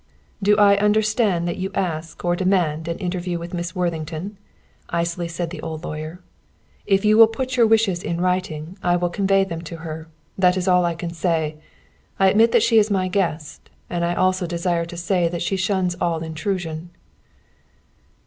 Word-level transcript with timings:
"Do 0.41 0.57
I 0.57 0.77
understand 0.77 1.47
that 1.47 1.57
you 1.57 1.69
ask 1.75 2.25
or 2.25 2.35
demand 2.35 2.87
an 2.87 2.97
interview 2.97 3.37
with 3.37 3.53
Miss 3.53 3.75
Worthington?" 3.75 4.35
icily 4.89 5.27
said 5.27 5.51
the 5.51 5.61
old 5.61 5.83
lawyer. 5.83 6.23
"If 6.87 7.05
you 7.05 7.19
will 7.19 7.27
put 7.27 7.55
your 7.55 7.67
wishes 7.67 8.01
in 8.01 8.19
writing, 8.19 8.79
I 8.81 8.95
will 8.95 9.11
convey 9.11 9.43
them 9.43 9.61
to 9.61 9.77
her. 9.85 10.07
That 10.39 10.57
is 10.57 10.67
all 10.67 10.85
I 10.85 10.95
can 10.95 11.11
say. 11.13 11.57
I 12.17 12.29
admit 12.31 12.51
that 12.51 12.63
she 12.63 12.79
is 12.79 12.89
my 12.89 13.09
guest, 13.09 13.69
and 13.91 14.03
I 14.03 14.15
also 14.15 14.47
desire 14.47 14.85
to 14.85 14.97
say 14.97 15.27
that 15.27 15.43
she 15.43 15.55
shuns 15.55 15.93
all 16.01 16.23
intrusion." 16.23 16.89